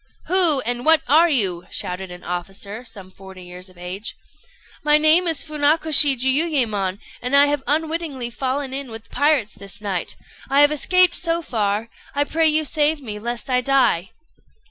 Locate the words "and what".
0.61-1.03